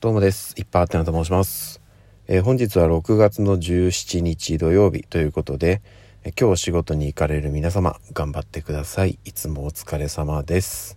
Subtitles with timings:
[0.00, 0.54] どうもです。
[0.56, 1.80] いっぱいあってなと申します。
[2.28, 5.82] えー、本日は6月の17日土曜日ということで、
[6.22, 9.18] えー、今日仕事に行かれる皆様、頑張ってください。
[9.24, 10.96] いつもお疲れ様です。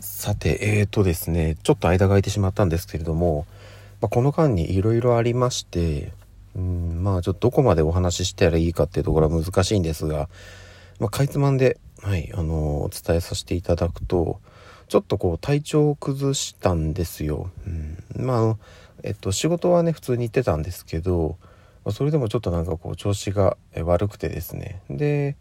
[0.00, 3.44] さて、えーとですね、ちょっと間が空いてしまったんですけれども、
[4.00, 6.14] まあ、この間にいろいろありまして、
[6.56, 10.30] うん、まあちょっとどこまでお話ししたらいいかっていうところは難しいんですが、
[10.98, 14.40] まあ、かいつまんで、はい、あのー、お伝えさせていただくと、
[14.90, 17.52] ちょっとこう体調を崩したんですよ。
[17.64, 18.58] うん、まああの
[19.04, 21.38] えっと仕事はね普通に行ってたんですけど
[21.92, 24.82] それでもちょっとなんかこう調子が悪くてですね。
[24.90, 25.36] で、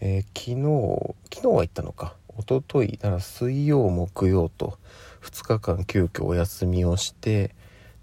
[0.00, 2.16] えー、昨日昨日は行ったのか。
[2.40, 4.78] 一昨日なら水曜木曜と
[5.22, 7.54] 2日間急遽お休みをして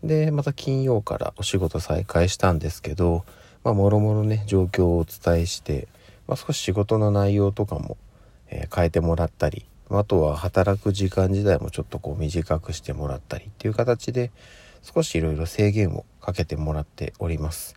[0.01, 3.23] でまた金曜からお仕事再開したんですけど
[3.63, 5.87] まあもろもろね状況をお伝えして、
[6.27, 7.97] まあ、少し仕事の内容とかも、
[8.49, 14.31] えー、変えてもらったりあとは働く時間自体もちょっとこう短くしてもらったりっていう形で
[14.81, 17.75] 少しいろいろ制限をかけてもらっております。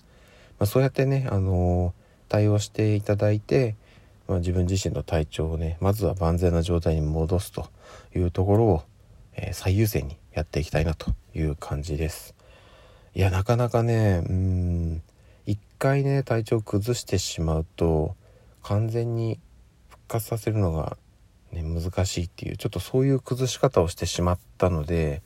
[0.59, 3.77] まあ、そうやってね、あのー、対応していただいて、
[4.27, 7.69] まあ、自分自身の体調をねまずは万全な状態に戻すと
[8.15, 8.83] いうところを、
[9.35, 12.35] えー、最優先にやっていきたいなという感じです。
[13.15, 15.03] いやなかなかねうん
[15.47, 18.15] 一回ね体調崩してしまうと
[18.63, 19.41] 完全に
[19.89, 20.97] 復活させるのが
[21.53, 25.23] ね、難しいっていうちょっとそういう崩し方をしてしまったので、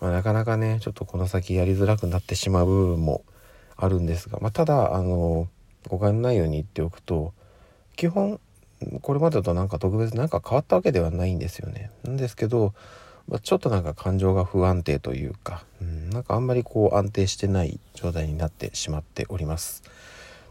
[0.00, 3.24] まあ、なかなかねちょっとこの先やりづらくなってしまう部分も
[3.76, 5.48] あるんですが、まあ、ただあの
[5.88, 7.32] 誤解のないように言っておくと
[7.96, 8.40] 基本
[9.00, 11.90] これまでとなんか特別何か変わったわけではないんですよね。
[12.02, 12.74] なんですけど、
[13.28, 19.82] まあ、ちょっとなんか感情が不安定というか、うん、なんかあんまりこう安定してない状態になってしまっております。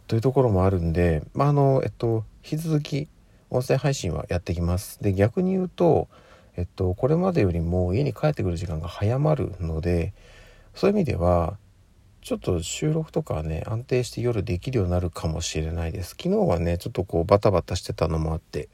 [0.07, 3.07] というところもあるんで、まあ、あのえっと引き続き
[3.53, 5.01] 音声配信はやってきます。
[5.01, 6.07] で、逆に言うと、
[6.55, 10.13] えっと、これまでよりも家に帰ってくる時間が早まるので、
[10.75, 11.57] そういう意味では、
[12.21, 16.11] ちょっと収録とかはね、安定して夜できるようになるかもしれないです。
[16.11, 18.69] 昨日はね、ちょっとこうバタバタしてたのもあって、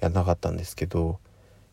[0.00, 1.18] やんなかったんですけど、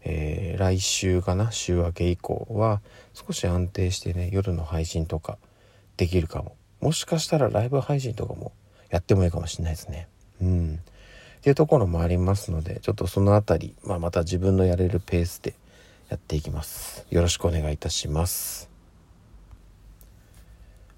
[0.03, 2.81] えー、来週かな、週明け以降は、
[3.13, 5.37] 少し安定してね、夜の配信とか
[5.97, 6.55] できるかも。
[6.79, 8.51] もしかしたらライブ配信とかも
[8.89, 10.07] やってもいいかもしれないですね。
[10.41, 10.79] うん。
[11.41, 15.55] っていうところもありますのでちょっとその辺り、まあ、また自分のやれるペースで
[16.07, 17.07] やっていきます。
[17.09, 18.69] よろしくお願いいたします。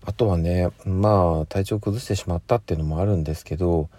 [0.04, 3.90] あとはねまあ体調崩してしまったっていうのもあるんですけど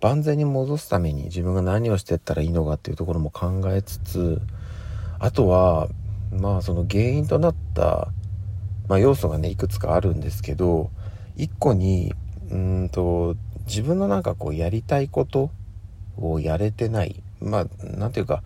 [0.00, 4.40] 万全に戻すために自分が何をしてったらいいのかっていうところも考えつつ
[5.20, 5.88] あとは
[6.32, 8.08] まあその原因となった、
[8.88, 10.90] まあ、要素がねいくつかあるんですけど
[11.36, 12.12] 一個に
[12.50, 13.36] うんと
[13.66, 15.52] 自分のなんかこうやりたいこと
[16.18, 17.22] をやれてない。
[17.40, 18.42] まあ、なんていうか、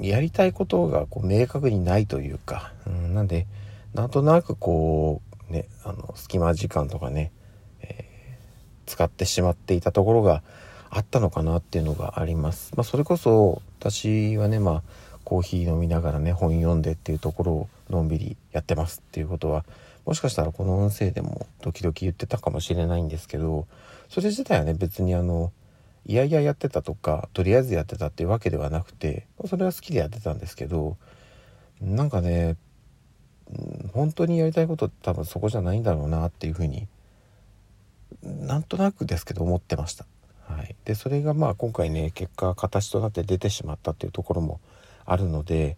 [0.00, 3.46] やりたいことがこう明確にないというか、うん、なんで、
[3.94, 7.32] なんとなくこう、ね、あの、隙間時間とかね、
[7.80, 10.42] えー、使ってしまっていたところが
[10.90, 12.72] あったのかなっていうのがあります。
[12.76, 14.82] まあ、それこそ、私はね、まあ、
[15.24, 19.64] コーヒー飲みながらね、本読んでっていうところをのんびりやってますっていうことは、
[20.04, 23.66] もしかしたらこの音声でも時々言ってたかもしれないんですけど、
[24.08, 25.52] それ自体はね、別にあの、
[26.08, 30.96] いやいややってたとかとりあえずやってたっていうわけではなくてそれは好きでやってたんですけど
[31.80, 32.56] なんかね
[33.92, 36.86] 本当にやりたいことって多分そこじゃないんだろうなっていうふうに
[38.22, 40.06] なんとなくですけど思ってました。
[40.48, 44.60] はい、でそれがまあ今回ね結果形となって出てしまったっていうところも
[45.04, 45.76] あるので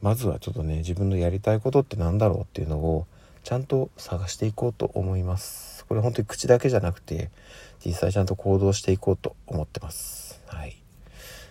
[0.00, 3.06] まずはちょっとね自分のやりたいことって何だろうっていうのを
[3.46, 5.86] ちゃんと探していこうと思います。
[5.86, 7.30] これ本当に口だけじゃなくて
[7.78, 10.42] 実際ちゃんと行動していこうと思ってます。
[10.48, 10.82] はい。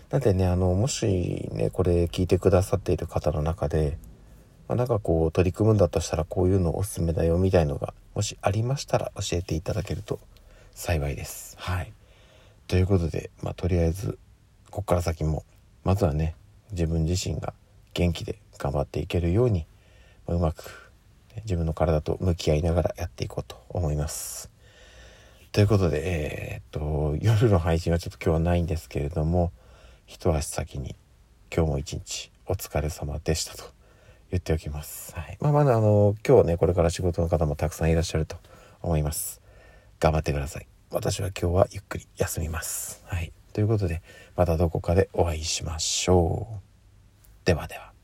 [0.09, 3.97] なんでね、あの、もしね、これ聞いてくださっている方の中で、
[4.67, 10.19] まあ、なんかこう取り組むんだとしたらこういうのおすすめだよみたいのがもしありましたら教えていただけると
[10.73, 11.55] 幸いです。
[11.57, 11.93] はい。
[12.67, 14.19] ということで、まあ、とりあえず
[14.69, 15.45] こっから先も
[15.85, 16.35] まずはね
[16.71, 17.53] 自分自身が
[17.93, 19.65] 元気で頑張っていけるように、
[20.27, 20.84] まあ、うまく
[21.43, 24.49] 自分の体と向き合いながらやっていこうと思います。
[25.51, 29.51] ということで、えー、っと、夜の配信はちょっと今日はないんですけれども、
[30.05, 30.95] 一足先に
[31.55, 33.63] 今日も一日お疲れ様でしたと
[34.31, 35.15] 言っておきます。
[35.15, 35.37] はい。
[35.39, 38.37] まあ、まだあの、今日ね、これから仕事の方もたくさんいらっしゃると
[38.81, 39.41] 思います。
[39.99, 40.67] 頑張ってください。
[40.91, 43.03] 私は今日はゆっくり休みます。
[43.05, 43.31] はい。
[43.53, 44.01] ということで、
[44.35, 47.45] またどこかでお会いしましょう。
[47.45, 47.94] ではでは。